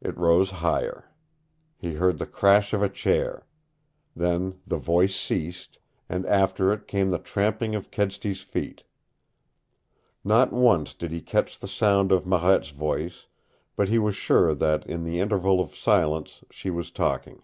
[0.00, 1.10] It rose higher.
[1.76, 3.46] He heard the crash of a chair.
[4.14, 8.84] Then the voice ceased, and after it came the tramping of Kedsty's feet.
[10.22, 13.26] Not once did he catch the sound of Marette's voice,
[13.74, 17.42] but he was sure that in the interval of silence she was talking.